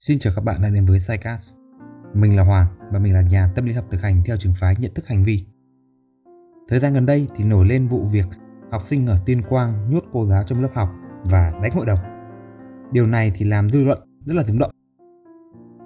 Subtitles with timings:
[0.00, 1.54] Xin chào các bạn đã đến với Psycast.
[2.14, 4.74] Mình là Hoàng và mình là nhà tâm lý học thực hành theo trường phái
[4.78, 5.44] nhận thức hành vi.
[6.68, 8.26] Thời gian gần đây thì nổi lên vụ việc
[8.70, 10.88] học sinh ở Tuyên Quang nhốt cô giáo trong lớp học
[11.24, 11.98] và đánh hội đồng.
[12.92, 14.70] Điều này thì làm dư luận rất là rúng động.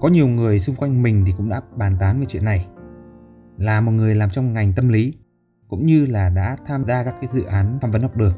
[0.00, 2.68] Có nhiều người xung quanh mình thì cũng đã bàn tán về chuyện này.
[3.58, 5.14] Là một người làm trong ngành tâm lý
[5.68, 8.34] cũng như là đã tham gia các cái dự án tham vấn học đường,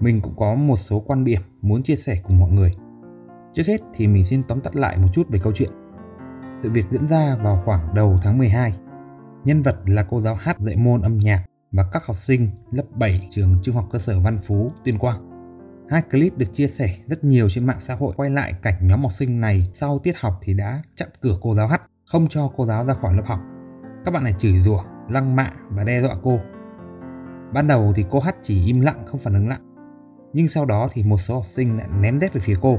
[0.00, 2.72] mình cũng có một số quan điểm muốn chia sẻ cùng mọi người
[3.52, 5.70] Trước hết thì mình xin tóm tắt lại một chút về câu chuyện.
[6.62, 8.72] Sự việc diễn ra vào khoảng đầu tháng 12.
[9.44, 12.84] Nhân vật là cô giáo hát dạy môn âm nhạc và các học sinh lớp
[12.94, 15.28] 7 trường Trung học cơ sở Văn Phú, Tuyên Quang.
[15.90, 19.02] Hai clip được chia sẻ rất nhiều trên mạng xã hội quay lại cảnh nhóm
[19.02, 22.50] học sinh này sau tiết học thì đã chặn cửa cô giáo hát, không cho
[22.56, 23.40] cô giáo ra khỏi lớp học.
[24.04, 26.40] Các bạn này chửi rủa, lăng mạ và đe dọa cô.
[27.52, 29.58] Ban đầu thì cô hát chỉ im lặng không phản ứng lại.
[30.32, 32.78] Nhưng sau đó thì một số học sinh lại ném dép về phía cô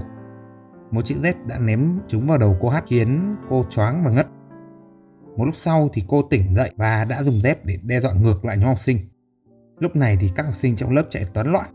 [0.92, 4.28] một chiếc dép đã ném chúng vào đầu cô Hát khiến cô choáng và ngất.
[5.38, 8.46] Một lúc sau thì cô tỉnh dậy và đã dùng dép để đe dọa ngược
[8.46, 9.00] lại nhóm học sinh.
[9.80, 11.70] Lúc này thì các học sinh trong lớp chạy toán loạn.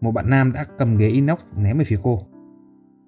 [0.00, 2.20] Một bạn nam đã cầm ghế inox ném về phía cô.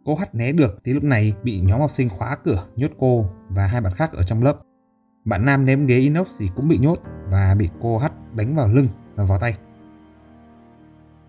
[0.04, 3.30] Cô Hát né được thì lúc này bị nhóm học sinh khóa cửa nhốt cô
[3.48, 4.60] và hai bạn khác ở trong lớp.
[5.24, 6.98] Bạn nam ném ghế inox thì cũng bị nhốt
[7.30, 9.58] và bị cô Hát đánh vào lưng và vào tay.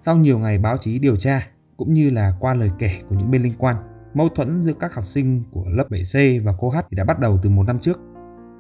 [0.01, 3.31] Sau nhiều ngày báo chí điều tra cũng như là qua lời kể của những
[3.31, 3.75] bên liên quan,
[4.13, 7.19] Mâu thuẫn giữa các học sinh của lớp 7C và cô H thì đã bắt
[7.19, 7.99] đầu từ một năm trước.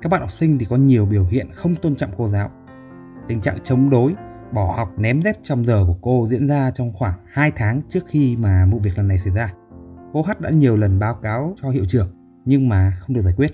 [0.01, 2.51] Các bạn học sinh thì có nhiều biểu hiện không tôn trọng cô giáo.
[3.27, 4.15] Tình trạng chống đối,
[4.51, 8.03] bỏ học ném dép trong giờ của cô diễn ra trong khoảng 2 tháng trước
[8.07, 9.53] khi mà vụ việc lần này xảy ra.
[10.13, 12.07] Cô H đã nhiều lần báo cáo cho hiệu trưởng
[12.45, 13.51] nhưng mà không được giải quyết.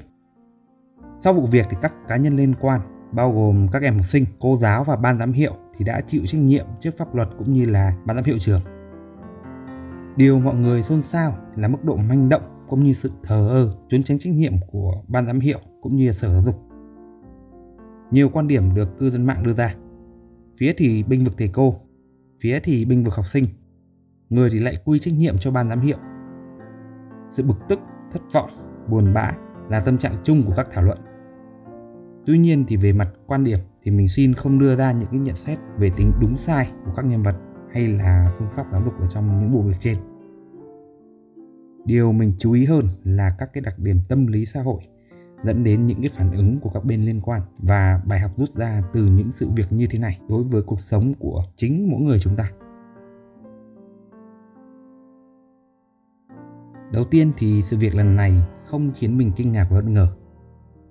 [1.21, 4.25] Sau vụ việc thì các cá nhân liên quan bao gồm các em học sinh,
[4.39, 7.53] cô giáo và ban giám hiệu thì đã chịu trách nhiệm trước pháp luật cũng
[7.53, 8.61] như là ban giám hiệu trường
[10.15, 13.75] Điều mọi người xôn xao là mức độ manh động cũng như sự thờ ơ,
[13.89, 16.61] trốn tránh trách nhiệm của ban giám hiệu cũng như sở giáo dục.
[18.11, 19.75] Nhiều quan điểm được cư dân mạng đưa ra.
[20.57, 21.75] Phía thì binh vực thầy cô,
[22.41, 23.45] phía thì binh vực học sinh,
[24.29, 25.97] người thì lại quy trách nhiệm cho ban giám hiệu.
[27.29, 27.79] Sự bực tức,
[28.13, 28.49] thất vọng,
[28.89, 29.31] buồn bã
[29.69, 30.97] là tâm trạng chung của các thảo luận.
[32.25, 35.19] Tuy nhiên thì về mặt quan điểm thì mình xin không đưa ra những cái
[35.19, 37.35] nhận xét về tính đúng sai của các nhân vật
[37.73, 39.97] hay là phương pháp giáo dục ở trong những vụ việc trên
[41.85, 44.81] điều mình chú ý hơn là các cái đặc điểm tâm lý xã hội
[45.43, 48.55] dẫn đến những cái phản ứng của các bên liên quan và bài học rút
[48.55, 52.01] ra từ những sự việc như thế này đối với cuộc sống của chính mỗi
[52.01, 52.51] người chúng ta.
[56.91, 60.07] Đầu tiên thì sự việc lần này không khiến mình kinh ngạc và bất ngờ.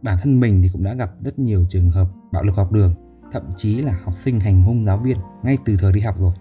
[0.03, 2.95] Bản thân mình thì cũng đã gặp rất nhiều trường hợp bạo lực học đường,
[3.33, 6.33] thậm chí là học sinh hành hung giáo viên ngay từ thời đi học rồi.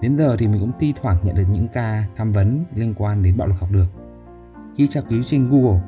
[0.00, 3.22] Đến giờ thì mình cũng thi thoảng nhận được những ca tham vấn liên quan
[3.22, 3.86] đến bạo lực học đường.
[4.76, 5.80] Khi tra cứu trên Google,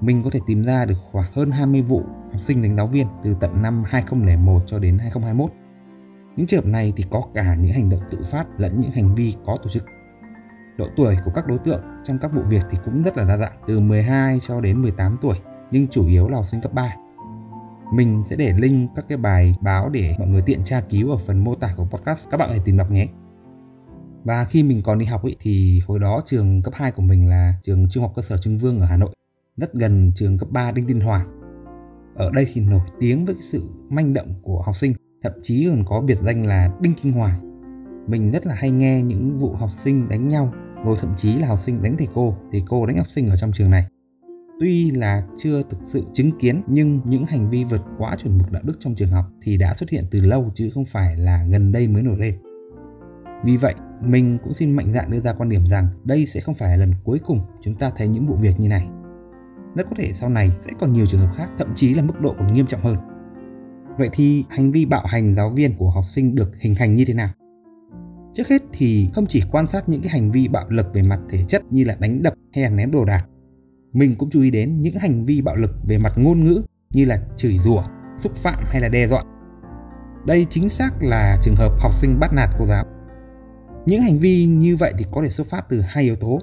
[0.00, 2.02] mình có thể tìm ra được khoảng hơn 20 vụ
[2.32, 5.50] học sinh đánh giáo viên từ tận năm 2001 cho đến 2021.
[6.36, 9.14] Những trường hợp này thì có cả những hành động tự phát lẫn những hành
[9.14, 9.84] vi có tổ chức.
[10.76, 13.36] Độ tuổi của các đối tượng trong các vụ việc thì cũng rất là đa
[13.36, 15.36] dạng, từ 12 cho đến 18 tuổi,
[15.70, 16.94] nhưng chủ yếu là học sinh cấp 3.
[17.92, 21.16] Mình sẽ để link các cái bài báo để mọi người tiện tra cứu ở
[21.16, 22.30] phần mô tả của podcast.
[22.30, 23.06] Các bạn hãy tìm đọc nhé.
[24.24, 27.28] Và khi mình còn đi học ý, thì hồi đó trường cấp 2 của mình
[27.28, 29.10] là trường Trung học cơ sở Trưng Vương ở Hà Nội,
[29.56, 31.40] rất gần trường cấp 3 Đinh Tiên Hoàng.
[32.14, 35.84] Ở đây thì nổi tiếng với sự manh động của học sinh, thậm chí còn
[35.84, 37.40] có biệt danh là Đinh Kinh Hoàng.
[38.06, 40.52] Mình rất là hay nghe những vụ học sinh đánh nhau,
[40.84, 43.36] rồi thậm chí là học sinh đánh thầy cô, thầy cô đánh học sinh ở
[43.36, 43.86] trong trường này.
[44.60, 48.52] Tuy là chưa thực sự chứng kiến nhưng những hành vi vượt quá chuẩn mực
[48.52, 51.44] đạo đức trong trường học thì đã xuất hiện từ lâu chứ không phải là
[51.50, 52.38] gần đây mới nổi lên.
[53.44, 56.54] Vì vậy, mình cũng xin mạnh dạn đưa ra quan điểm rằng đây sẽ không
[56.54, 58.88] phải là lần cuối cùng chúng ta thấy những vụ việc như này.
[59.74, 62.20] Rất có thể sau này sẽ còn nhiều trường hợp khác, thậm chí là mức
[62.20, 62.96] độ còn nghiêm trọng hơn.
[63.98, 67.04] Vậy thì hành vi bạo hành giáo viên của học sinh được hình thành như
[67.04, 67.28] thế nào?
[68.34, 71.20] Trước hết thì không chỉ quan sát những cái hành vi bạo lực về mặt
[71.30, 73.26] thể chất như là đánh đập hay là ném đồ đạc.
[73.92, 77.04] Mình cũng chú ý đến những hành vi bạo lực về mặt ngôn ngữ như
[77.04, 77.82] là chửi rủa,
[78.18, 79.22] xúc phạm hay là đe dọa.
[80.26, 82.84] Đây chính xác là trường hợp học sinh bắt nạt cô giáo.
[83.88, 86.38] Những hành vi như vậy thì có thể xuất phát từ hai yếu tố.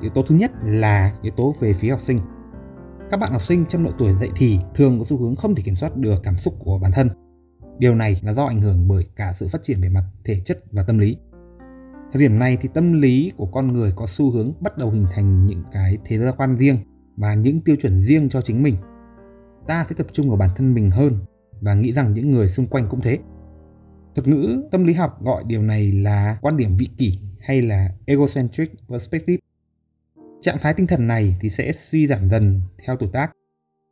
[0.00, 2.20] Yếu tố thứ nhất là yếu tố về phía học sinh.
[3.10, 5.62] Các bạn học sinh trong độ tuổi dậy thì thường có xu hướng không thể
[5.62, 7.08] kiểm soát được cảm xúc của bản thân.
[7.78, 10.64] Điều này là do ảnh hưởng bởi cả sự phát triển về mặt thể chất
[10.72, 11.16] và tâm lý.
[12.12, 15.06] Thời điểm này thì tâm lý của con người có xu hướng bắt đầu hình
[15.14, 16.78] thành những cái thế giới quan riêng
[17.16, 18.76] và những tiêu chuẩn riêng cho chính mình.
[19.66, 21.18] Ta sẽ tập trung vào bản thân mình hơn
[21.60, 23.18] và nghĩ rằng những người xung quanh cũng thế.
[24.14, 27.88] Thuật ngữ tâm lý học gọi điều này là quan điểm vị kỷ hay là
[28.06, 29.36] egocentric perspective.
[30.40, 33.32] Trạng thái tinh thần này thì sẽ suy giảm dần theo tuổi tác.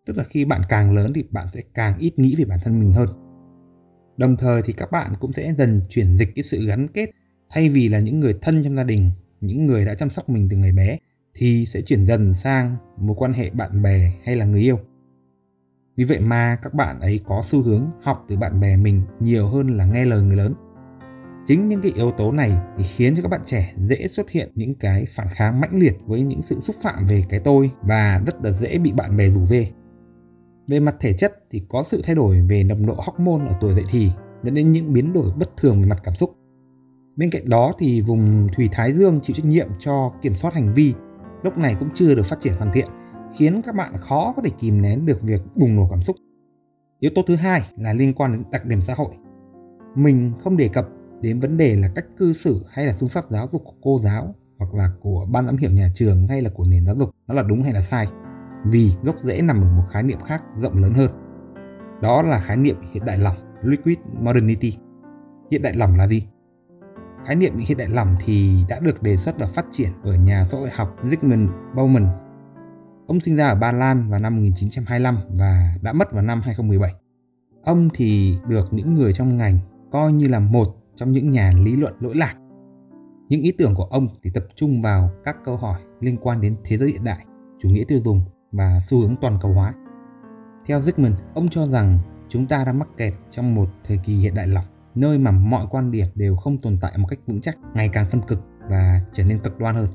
[0.07, 2.81] Tức là khi bạn càng lớn thì bạn sẽ càng ít nghĩ về bản thân
[2.81, 3.09] mình hơn.
[4.17, 7.11] Đồng thời thì các bạn cũng sẽ dần chuyển dịch cái sự gắn kết
[7.51, 9.11] thay vì là những người thân trong gia đình,
[9.41, 10.99] những người đã chăm sóc mình từ ngày bé
[11.35, 14.79] thì sẽ chuyển dần sang mối quan hệ bạn bè hay là người yêu.
[16.03, 19.49] Vì vậy mà các bạn ấy có xu hướng học từ bạn bè mình nhiều
[19.49, 20.55] hơn là nghe lời người lớn.
[21.47, 24.53] Chính những cái yếu tố này thì khiến cho các bạn trẻ dễ xuất hiện
[24.55, 28.23] những cái phản kháng mãnh liệt với những sự xúc phạm về cái tôi và
[28.27, 29.67] rất là dễ bị bạn bè rủ dê.
[30.69, 33.75] Về mặt thể chất thì có sự thay đổi về nồng độ hormone ở tuổi
[33.75, 34.11] dậy thì
[34.43, 36.35] dẫn đến những biến đổi bất thường về mặt cảm xúc.
[37.17, 40.75] Bên cạnh đó thì vùng thùy thái dương chịu trách nhiệm cho kiểm soát hành
[40.75, 40.95] vi
[41.43, 42.89] lúc này cũng chưa được phát triển hoàn thiện,
[43.35, 46.17] khiến các bạn khó có thể kìm nén được việc bùng nổ cảm xúc.
[46.99, 49.15] Yếu tố thứ hai là liên quan đến đặc điểm xã hội.
[49.95, 50.89] Mình không đề cập
[51.21, 53.99] đến vấn đề là cách cư xử hay là phương pháp giáo dục của cô
[54.03, 57.11] giáo hoặc là của ban giám hiệu nhà trường hay là của nền giáo dục.
[57.27, 58.07] Nó là đúng hay là sai?
[58.67, 61.11] Vì gốc rễ nằm ở một khái niệm khác rộng lớn hơn.
[62.03, 64.77] Đó là khái niệm hiện đại lòng, liquid modernity.
[65.51, 66.27] Hiện đại lòng là gì?
[67.27, 70.45] Khái niệm hiện đại lòng thì đã được đề xuất và phát triển ở nhà
[70.45, 72.07] xã hội học Zygmunt Bauman
[73.07, 76.95] ông sinh ra ở Ba Lan vào năm 1925 và đã mất vào năm 2017
[77.65, 79.59] ông thì được những người trong ngành
[79.91, 80.67] coi như là một
[80.97, 82.35] trong những nhà lý luận lỗi lạc.
[83.29, 86.57] Những ý tưởng của ông thì tập trung vào các câu hỏi liên quan đến
[86.65, 87.27] thế giới hiện đại,
[87.59, 88.21] chủ nghĩa tiêu dùng
[88.53, 89.75] và xu hướng toàn cầu hóa.
[90.67, 94.35] Theo Zygmunt, ông cho rằng chúng ta đang mắc kẹt trong một thời kỳ hiện
[94.35, 94.65] đại lỏng,
[94.95, 98.07] nơi mà mọi quan điểm đều không tồn tại một cách vững chắc, ngày càng
[98.11, 98.39] phân cực
[98.69, 99.89] và trở nên cực đoan hơn.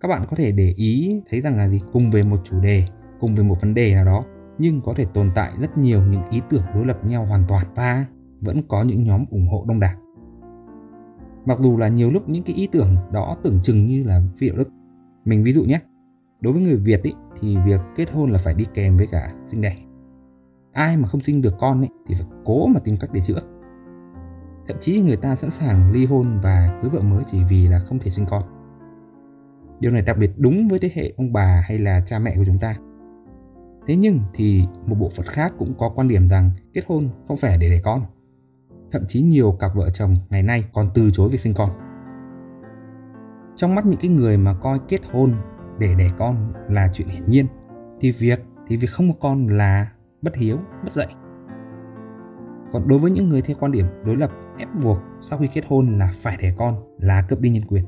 [0.00, 1.80] Các bạn có thể để ý thấy rằng là gì?
[1.92, 2.84] Cùng về một chủ đề,
[3.20, 4.24] cùng về một vấn đề nào đó,
[4.58, 7.66] nhưng có thể tồn tại rất nhiều những ý tưởng đối lập nhau hoàn toàn
[7.74, 8.06] và
[8.40, 9.94] vẫn có những nhóm ủng hộ đông đảo.
[11.46, 14.48] Mặc dù là nhiều lúc những cái ý tưởng đó tưởng chừng như là phi
[14.48, 14.68] đạo đức.
[15.24, 15.80] Mình ví dụ nhé,
[16.40, 19.32] đối với người Việt ý, thì việc kết hôn là phải đi kèm với cả
[19.48, 19.76] sinh đẻ.
[20.72, 23.40] Ai mà không sinh được con ý, thì phải cố mà tìm cách để chữa.
[24.68, 27.78] Thậm chí người ta sẵn sàng ly hôn và cưới vợ mới chỉ vì là
[27.78, 28.42] không thể sinh con.
[29.80, 32.44] Điều này đặc biệt đúng với thế hệ ông bà hay là cha mẹ của
[32.46, 32.76] chúng ta.
[33.86, 37.36] Thế nhưng thì một bộ phận khác cũng có quan điểm rằng kết hôn không
[37.36, 38.02] phải để đẻ con
[38.92, 41.70] thậm chí nhiều cặp vợ chồng ngày nay còn từ chối việc sinh con.
[43.56, 45.34] Trong mắt những cái người mà coi kết hôn
[45.78, 47.46] để đẻ con là chuyện hiển nhiên
[48.00, 51.14] thì việc thì việc không có con là bất hiếu, bất dạy.
[52.72, 55.64] Còn đối với những người theo quan điểm đối lập ép buộc sau khi kết
[55.68, 57.84] hôn là phải đẻ con là cướp đi nhân quyền.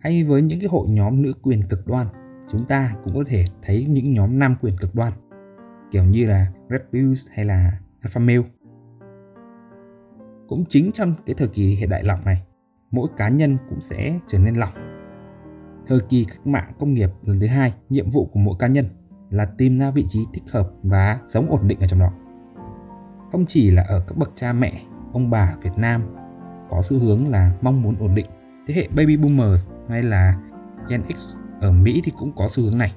[0.00, 2.06] Hay với những cái hội nhóm nữ quyền cực đoan,
[2.52, 5.12] chúng ta cũng có thể thấy những nhóm nam quyền cực đoan
[5.90, 8.42] kiểu như là Red Pills hay là Alpha Male.
[10.48, 12.42] Cũng chính trong cái thời kỳ hiện đại lỏng này
[12.90, 14.72] mỗi cá nhân cũng sẽ trở nên lỏng.
[15.86, 18.86] Thời kỳ cách mạng công nghiệp lần thứ hai nhiệm vụ của mỗi cá nhân
[19.30, 22.12] là tìm ra vị trí thích hợp và sống ổn định ở trong đó.
[23.32, 26.02] Không chỉ là ở các bậc cha mẹ ông bà Việt Nam
[26.70, 28.26] có xu hướng là mong muốn ổn định
[28.66, 30.34] thế hệ baby boomers hay là
[30.88, 32.94] Gen X ở Mỹ thì cũng có xu hướng này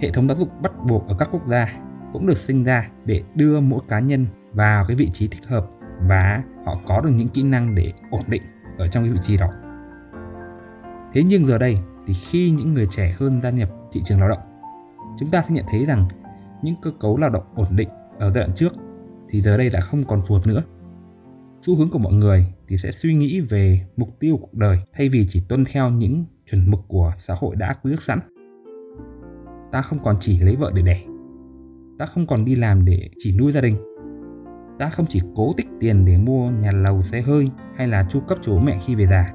[0.00, 1.72] hệ thống giáo dục bắt buộc ở các quốc gia
[2.12, 5.66] cũng được sinh ra để đưa mỗi cá nhân vào cái vị trí thích hợp
[6.08, 8.42] và họ có được những kỹ năng để ổn định
[8.78, 9.48] ở trong cái vị trí đó.
[11.12, 14.28] Thế nhưng giờ đây thì khi những người trẻ hơn gia nhập thị trường lao
[14.28, 14.38] động,
[15.18, 16.08] chúng ta sẽ nhận thấy rằng
[16.62, 18.72] những cơ cấu lao động ổn định ở giai đoạn trước
[19.28, 20.62] thì giờ đây đã không còn phù hợp nữa.
[21.60, 25.08] Xu hướng của mọi người thì sẽ suy nghĩ về mục tiêu cuộc đời thay
[25.08, 28.18] vì chỉ tuân theo những chuẩn mực của xã hội đã quy ước sẵn.
[29.72, 31.02] Ta không còn chỉ lấy vợ để đẻ.
[31.98, 33.76] Ta không còn đi làm để chỉ nuôi gia đình
[34.78, 38.20] ta không chỉ cố tích tiền để mua nhà lầu xe hơi hay là chu
[38.20, 39.32] cấp cho bố mẹ khi về già.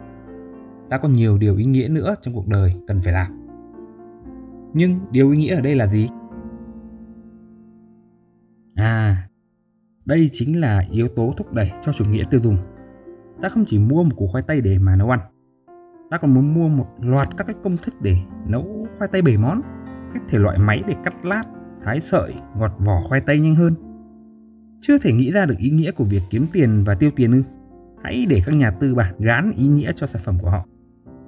[0.89, 3.47] Ta còn nhiều điều ý nghĩa nữa trong cuộc đời cần phải làm.
[4.73, 6.09] Nhưng điều ý nghĩa ở đây là gì?
[8.75, 9.27] À,
[10.05, 12.57] đây chính là yếu tố thúc đẩy cho chủ nghĩa tiêu dùng.
[13.41, 15.19] Ta không chỉ mua một củ khoai tây để mà nấu ăn.
[16.09, 18.17] Ta còn muốn mua một loạt các cái công thức để
[18.47, 19.61] nấu khoai tây bảy món,
[20.13, 21.43] các thể loại máy để cắt lát,
[21.81, 23.73] thái sợi, gọt vỏ khoai tây nhanh hơn
[24.81, 27.43] chưa thể nghĩ ra được ý nghĩa của việc kiếm tiền và tiêu tiền ư?
[28.03, 30.65] Hãy để các nhà tư bản gán ý nghĩa cho sản phẩm của họ.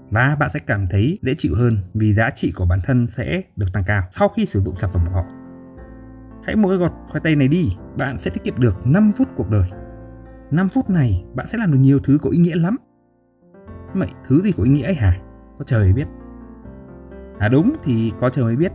[0.10, 3.42] Và bạn sẽ cảm thấy dễ chịu hơn vì giá trị của bản thân sẽ
[3.56, 5.26] được tăng cao sau khi sử dụng sản phẩm của họ.
[6.44, 9.28] Hãy mua cái gọt khoai tây này đi, bạn sẽ tiết kiệm được 5 phút
[9.36, 9.70] cuộc đời.
[10.54, 12.78] 5 phút này bạn sẽ làm được nhiều thứ có ý nghĩa lắm.
[13.94, 15.22] Vậy thứ gì có ý nghĩa ấy hả?
[15.58, 16.08] Có trời biết.
[17.40, 18.72] À đúng thì có trời mới biết.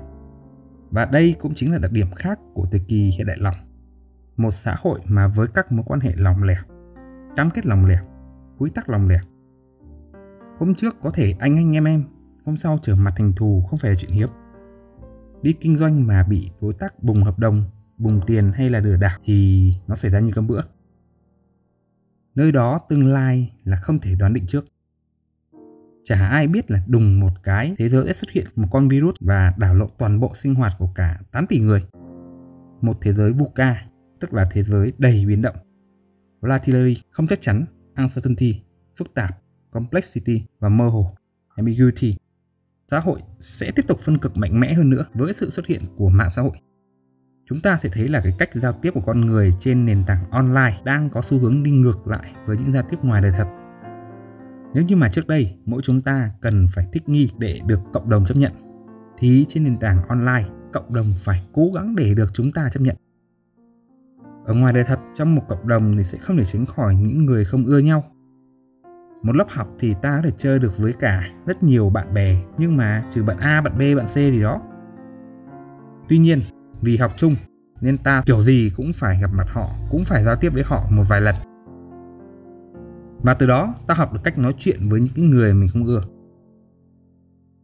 [0.90, 3.54] Và đây cũng chính là đặc điểm khác của thời kỳ hiện đại lòng
[4.38, 6.62] một xã hội mà với các mối quan hệ lòng lẻo,
[7.36, 8.04] cam kết lòng lẻo,
[8.58, 9.20] quy tắc lòng lẻo.
[10.58, 12.04] Hôm trước có thể anh anh em em,
[12.44, 14.28] hôm sau trở mặt thành thù không phải là chuyện hiếm.
[15.42, 17.64] Đi kinh doanh mà bị đối tác bùng hợp đồng,
[17.98, 20.60] bùng tiền hay là lừa đảo thì nó xảy ra như cơm bữa.
[22.38, 24.64] Nơi đó tương lai là không thể đoán định trước.
[26.04, 29.14] Chả ai biết là đùng một cái thế giới sẽ xuất hiện một con virus
[29.20, 31.84] và đảo lộn toàn bộ sinh hoạt của cả 8 tỷ người.
[32.80, 33.86] Một thế giới VUCA,
[34.20, 35.56] tức là thế giới đầy biến động.
[36.40, 37.64] Volatility, không chắc chắn,
[37.96, 38.60] uncertainty,
[38.98, 39.38] phức tạp,
[39.70, 41.14] complexity và mơ hồ,
[41.56, 42.16] ambiguity.
[42.90, 45.82] Xã hội sẽ tiếp tục phân cực mạnh mẽ hơn nữa với sự xuất hiện
[45.96, 46.56] của mạng xã hội.
[47.48, 50.30] Chúng ta sẽ thấy là cái cách giao tiếp của con người trên nền tảng
[50.30, 53.46] online đang có xu hướng đi ngược lại với những giao tiếp ngoài đời thật.
[54.74, 58.10] Nếu như mà trước đây mỗi chúng ta cần phải thích nghi để được cộng
[58.10, 58.52] đồng chấp nhận,
[59.18, 62.80] thì trên nền tảng online cộng đồng phải cố gắng để được chúng ta chấp
[62.80, 62.96] nhận.
[64.46, 67.26] Ở ngoài đời thật, trong một cộng đồng thì sẽ không thể tránh khỏi những
[67.26, 68.04] người không ưa nhau
[69.22, 72.36] một lớp học thì ta có thể chơi được với cả rất nhiều bạn bè
[72.58, 74.60] nhưng mà trừ bạn A, bạn B, bạn C gì đó.
[76.08, 76.40] Tuy nhiên,
[76.82, 77.34] vì học chung
[77.80, 80.86] nên ta kiểu gì cũng phải gặp mặt họ, cũng phải giao tiếp với họ
[80.90, 81.34] một vài lần.
[83.22, 86.00] Và từ đó ta học được cách nói chuyện với những người mình không ưa.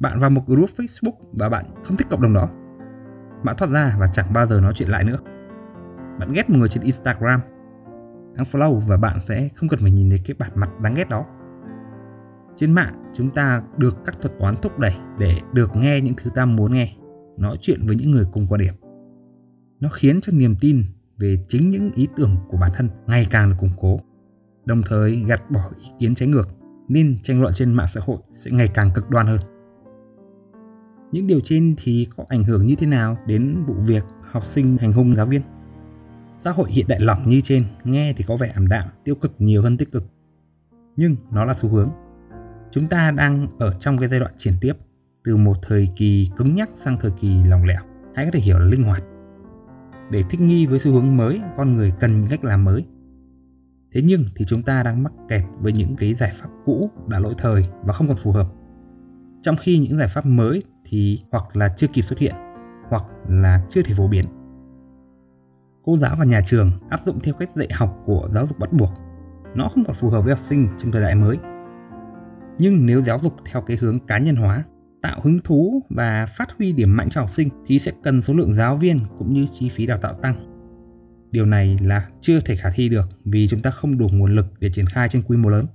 [0.00, 2.48] Bạn vào một group Facebook và bạn không thích cộng đồng đó.
[3.44, 5.18] Bạn thoát ra và chẳng bao giờ nói chuyện lại nữa.
[6.18, 7.40] Bạn ghét một người trên Instagram
[8.36, 11.26] unfollow và bạn sẽ không cần phải nhìn thấy cái bản mặt đáng ghét đó.
[12.56, 16.30] Trên mạng, chúng ta được các thuật toán thúc đẩy để được nghe những thứ
[16.34, 16.96] ta muốn nghe,
[17.38, 18.74] nói chuyện với những người cùng quan điểm.
[19.80, 20.84] Nó khiến cho niềm tin
[21.18, 24.00] về chính những ý tưởng của bản thân ngày càng được củng cố,
[24.64, 26.48] đồng thời gạt bỏ ý kiến trái ngược,
[26.88, 29.40] nên tranh luận trên mạng xã hội sẽ ngày càng cực đoan hơn.
[31.12, 34.76] Những điều trên thì có ảnh hưởng như thế nào đến vụ việc học sinh
[34.76, 35.42] hành hung giáo viên?
[36.38, 39.34] Xã hội hiện đại lỏng như trên nghe thì có vẻ ảm đạm, tiêu cực
[39.38, 40.04] nhiều hơn tích cực.
[40.96, 41.90] Nhưng nó là xu hướng
[42.70, 44.72] chúng ta đang ở trong cái giai đoạn chuyển tiếp
[45.24, 47.82] từ một thời kỳ cứng nhắc sang thời kỳ lỏng lẻo
[48.14, 49.02] hay có thể hiểu là linh hoạt
[50.10, 52.86] để thích nghi với xu hướng mới con người cần những cách làm mới.
[53.92, 57.18] Thế nhưng thì chúng ta đang mắc kẹt với những cái giải pháp cũ đã
[57.18, 58.46] lỗi thời và không còn phù hợp.
[59.42, 62.34] Trong khi những giải pháp mới thì hoặc là chưa kịp xuất hiện
[62.88, 64.24] hoặc là chưa thể phổ biến.
[65.84, 68.72] Cô giáo và nhà trường áp dụng theo cách dạy học của giáo dục bắt
[68.72, 68.90] buộc.
[69.54, 71.38] Nó không còn phù hợp với học sinh trong thời đại mới.
[72.58, 74.64] Nhưng nếu giáo dục theo cái hướng cá nhân hóa,
[75.04, 78.34] tạo hứng thú và phát huy điểm mạnh cho học sinh thì sẽ cần số
[78.34, 80.34] lượng giáo viên cũng như chi phí đào tạo tăng.
[81.30, 84.46] Điều này là chưa thể khả thi được vì chúng ta không đủ nguồn lực
[84.60, 85.66] để triển khai trên quy mô lớn.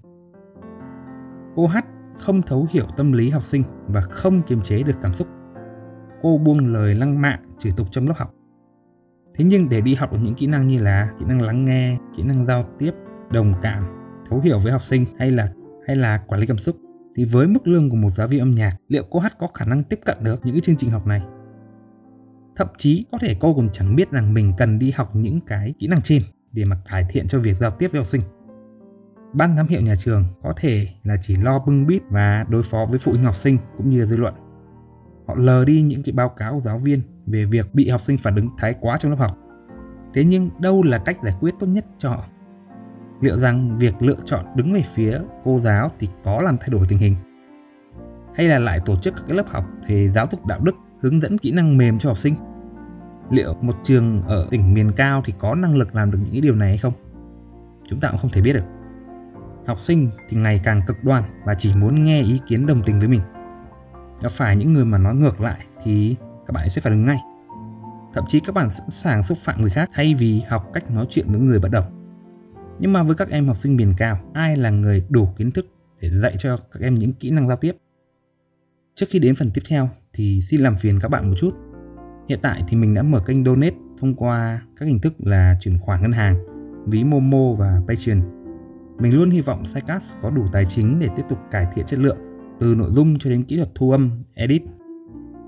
[1.56, 1.78] Cô H
[2.18, 5.28] không thấu hiểu tâm lý học sinh và không kiềm chế được cảm xúc.
[6.22, 8.34] Cô buông lời lăng mạ chửi tục trong lớp học.
[9.36, 11.98] Thế nhưng để đi học được những kỹ năng như là kỹ năng lắng nghe,
[12.18, 12.92] kỹ năng giao tiếp,
[13.32, 13.84] đồng cảm,
[14.30, 15.50] thấu hiểu với học sinh hay là
[15.88, 16.76] hay là quản lý cảm xúc
[17.16, 19.66] thì với mức lương của một giáo viên âm nhạc, liệu cô hát có khả
[19.66, 21.22] năng tiếp cận được những cái chương trình học này?
[22.56, 25.74] Thậm chí có thể cô còn chẳng biết rằng mình cần đi học những cái
[25.80, 28.22] kỹ năng trên để mà cải thiện cho việc giao tiếp với học sinh.
[29.34, 32.86] Ban giám hiệu nhà trường có thể là chỉ lo bưng bít và đối phó
[32.90, 34.34] với phụ huynh học sinh cũng như dư luận.
[35.28, 38.18] Họ lờ đi những cái báo cáo của giáo viên về việc bị học sinh
[38.18, 39.38] phản ứng thái quá trong lớp học.
[40.14, 42.24] Thế nhưng đâu là cách giải quyết tốt nhất cho họ?
[43.22, 46.86] Liệu rằng việc lựa chọn đứng về phía cô giáo thì có làm thay đổi
[46.90, 47.16] tình hình?
[48.36, 51.38] Hay là lại tổ chức các lớp học về giáo dục đạo đức, hướng dẫn
[51.38, 52.36] kỹ năng mềm cho học sinh?
[53.30, 56.56] Liệu một trường ở tỉnh miền cao thì có năng lực làm được những điều
[56.56, 56.94] này hay không?
[57.88, 58.66] Chúng ta cũng không thể biết được.
[59.68, 63.00] Học sinh thì ngày càng cực đoan và chỉ muốn nghe ý kiến đồng tình
[63.00, 63.22] với mình.
[64.22, 66.16] Gặp phải những người mà nói ngược lại thì
[66.48, 67.18] các bạn sẽ phản ứng ngay.
[68.14, 71.08] Thậm chí các bạn sẵn sàng xúc phạm người khác thay vì học cách nói
[71.10, 71.99] chuyện với người bất đồng
[72.80, 75.66] nhưng mà với các em học sinh miền cao, ai là người đủ kiến thức
[76.02, 77.76] để dạy cho các em những kỹ năng giao tiếp?
[78.96, 81.52] Trước khi đến phần tiếp theo thì xin làm phiền các bạn một chút.
[82.30, 85.80] Hiện tại thì mình đã mở kênh Donate thông qua các hình thức là chuyển
[85.80, 86.38] khoản ngân hàng,
[86.88, 88.22] ví Momo và Patreon.
[89.00, 92.00] Mình luôn hy vọng Sidecast có đủ tài chính để tiếp tục cải thiện chất
[92.00, 92.18] lượng
[92.60, 94.62] từ nội dung cho đến kỹ thuật thu âm, edit.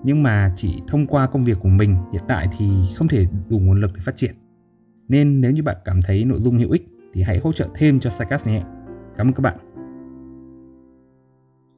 [0.04, 3.60] Nhưng mà chỉ thông qua công việc của mình hiện tại thì không thể đủ
[3.60, 4.36] nguồn lực để phát triển.
[5.08, 8.00] Nên nếu như bạn cảm thấy nội dung hữu ích thì hãy hỗ trợ thêm
[8.00, 8.64] cho Sidecast nhé.
[9.18, 9.58] Cảm ơn các bạn.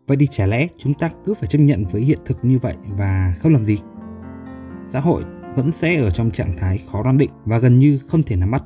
[0.07, 2.75] Vậy thì chả lẽ chúng ta cứ phải chấp nhận với hiện thực như vậy
[2.97, 3.77] và không làm gì?
[4.87, 5.23] Xã hội
[5.55, 8.51] vẫn sẽ ở trong trạng thái khó đoán định và gần như không thể nắm
[8.51, 8.63] bắt.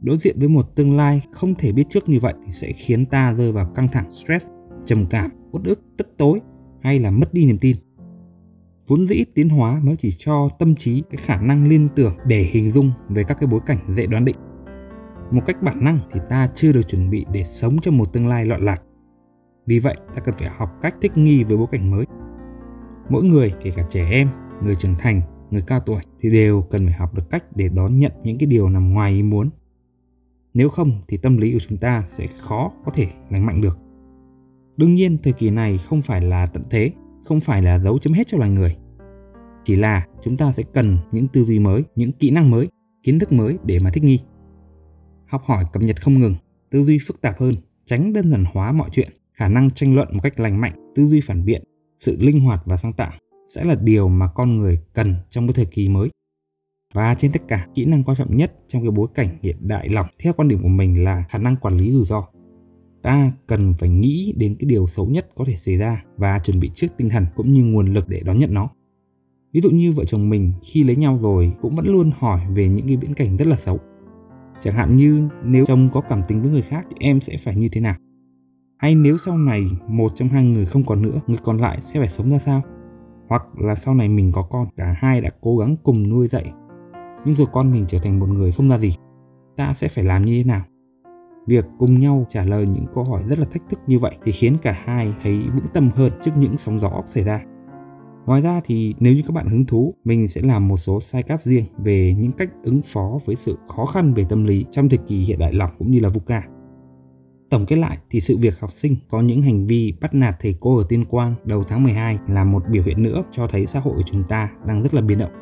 [0.00, 3.06] Đối diện với một tương lai không thể biết trước như vậy thì sẽ khiến
[3.06, 4.44] ta rơi vào căng thẳng, stress,
[4.84, 6.40] trầm cảm, uất ức, tức tối
[6.80, 7.76] hay là mất đi niềm tin.
[8.86, 12.42] Vốn dĩ tiến hóa mới chỉ cho tâm trí cái khả năng liên tưởng để
[12.42, 14.36] hình dung về các cái bối cảnh dễ đoán định
[15.30, 18.28] một cách bản năng thì ta chưa được chuẩn bị để sống trong một tương
[18.28, 18.82] lai loạn lạc
[19.66, 22.06] vì vậy ta cần phải học cách thích nghi với bối cảnh mới
[23.08, 24.28] Mỗi người, kể cả trẻ em,
[24.62, 27.98] người trưởng thành, người cao tuổi thì đều cần phải học được cách để đón
[27.98, 29.50] nhận những cái điều nằm ngoài ý muốn.
[30.54, 33.78] Nếu không thì tâm lý của chúng ta sẽ khó có thể lành mạnh được.
[34.76, 36.92] Đương nhiên thời kỳ này không phải là tận thế,
[37.24, 38.76] không phải là dấu chấm hết cho loài người.
[39.64, 42.68] Chỉ là chúng ta sẽ cần những tư duy mới, những kỹ năng mới,
[43.02, 44.20] kiến thức mới để mà thích nghi.
[45.26, 46.34] Học hỏi cập nhật không ngừng,
[46.70, 47.54] tư duy phức tạp hơn,
[47.84, 51.06] tránh đơn giản hóa mọi chuyện, khả năng tranh luận một cách lành mạnh, tư
[51.06, 51.62] duy phản biện,
[51.98, 53.12] sự linh hoạt và sáng tạo
[53.54, 56.10] sẽ là điều mà con người cần trong cái thời kỳ mới.
[56.94, 59.88] Và trên tất cả, kỹ năng quan trọng nhất trong cái bối cảnh hiện đại
[59.88, 62.28] lỏng theo quan điểm của mình là khả năng quản lý rủi ro.
[63.02, 66.60] Ta cần phải nghĩ đến cái điều xấu nhất có thể xảy ra và chuẩn
[66.60, 68.68] bị trước tinh thần cũng như nguồn lực để đón nhận nó.
[69.52, 72.68] Ví dụ như vợ chồng mình khi lấy nhau rồi cũng vẫn luôn hỏi về
[72.68, 73.80] những cái viễn cảnh rất là xấu.
[74.60, 77.56] Chẳng hạn như nếu chồng có cảm tình với người khác thì em sẽ phải
[77.56, 77.96] như thế nào?
[78.78, 82.00] Hay nếu sau này một trong hai người không còn nữa, người còn lại sẽ
[82.00, 82.62] phải sống ra sao?
[83.28, 86.52] Hoặc là sau này mình có con, cả hai đã cố gắng cùng nuôi dạy.
[87.24, 88.94] Nhưng rồi con mình trở thành một người không ra gì.
[89.56, 90.64] Ta sẽ phải làm như thế nào?
[91.46, 94.32] Việc cùng nhau trả lời những câu hỏi rất là thách thức như vậy thì
[94.32, 97.40] khiến cả hai thấy vững tâm hơn trước những sóng gió xảy ra.
[98.26, 101.42] Ngoài ra thì nếu như các bạn hứng thú, mình sẽ làm một số sidecast
[101.42, 104.98] riêng về những cách ứng phó với sự khó khăn về tâm lý trong thời
[104.98, 106.42] kỳ hiện đại lỏng cũng như là VUCA.
[107.50, 110.56] Tổng kết lại thì sự việc học sinh có những hành vi bắt nạt thầy
[110.60, 113.80] cô ở Tuyên Quang đầu tháng 12 là một biểu hiện nữa cho thấy xã
[113.80, 115.32] hội của chúng ta đang rất là biến động.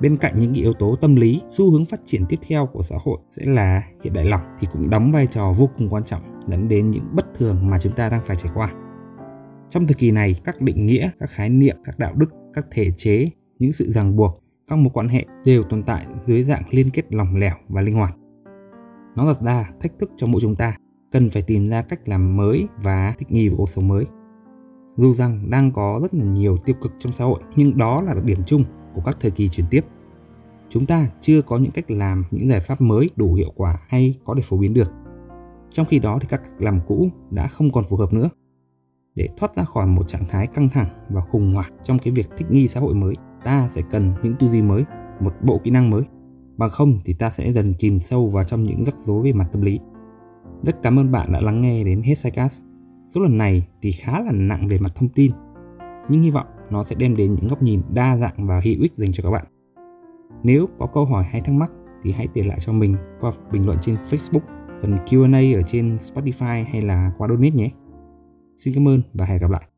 [0.00, 2.96] Bên cạnh những yếu tố tâm lý, xu hướng phát triển tiếp theo của xã
[3.04, 6.22] hội sẽ là hiện đại lỏng thì cũng đóng vai trò vô cùng quan trọng
[6.48, 8.72] dẫn đến những bất thường mà chúng ta đang phải trải qua.
[9.70, 12.90] Trong thời kỳ này, các định nghĩa, các khái niệm, các đạo đức, các thể
[12.96, 16.90] chế, những sự ràng buộc, các mối quan hệ đều tồn tại dưới dạng liên
[16.90, 18.16] kết lỏng lẻo và linh hoạt.
[19.16, 20.76] Nó đặt ra thách thức cho mỗi chúng ta
[21.12, 24.04] cần phải tìm ra cách làm mới và thích nghi với cuộc sống mới.
[24.96, 28.14] Dù rằng đang có rất là nhiều tiêu cực trong xã hội, nhưng đó là
[28.14, 29.84] đặc điểm chung của các thời kỳ chuyển tiếp.
[30.68, 34.18] Chúng ta chưa có những cách làm, những giải pháp mới đủ hiệu quả hay
[34.24, 34.92] có thể phổ biến được.
[35.70, 38.28] Trong khi đó thì các cách làm cũ đã không còn phù hợp nữa.
[39.20, 42.26] Để thoát ra khỏi một trạng thái căng thẳng và khủng hoảng trong cái việc
[42.36, 44.84] thích nghi xã hội mới, ta sẽ cần những tư duy mới,
[45.20, 46.02] một bộ kỹ năng mới.
[46.56, 49.48] Bằng không thì ta sẽ dần chìm sâu vào trong những rắc rối về mặt
[49.52, 49.80] tâm lý.
[50.62, 52.62] Rất cảm ơn bạn đã lắng nghe đến hết Sidecast.
[53.08, 55.32] Số lần này thì khá là nặng về mặt thông tin,
[56.08, 58.92] nhưng hy vọng nó sẽ đem đến những góc nhìn đa dạng và hữu ích
[58.96, 59.44] dành cho các bạn.
[60.42, 61.70] Nếu có câu hỏi hay thắc mắc
[62.02, 64.46] thì hãy để lại cho mình qua bình luận trên Facebook,
[64.80, 67.70] phần Q&A ở trên Spotify hay là qua donate nhé.
[68.60, 69.69] Xin cảm ơn và hẹn gặp lại.